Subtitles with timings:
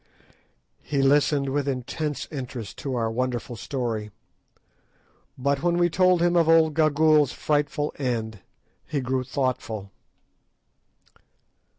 [0.81, 4.09] He listened with intense interest to our wonderful story;
[5.37, 8.39] but when we told him of old Gagool's frightful end
[8.87, 9.91] he grew thoughtful.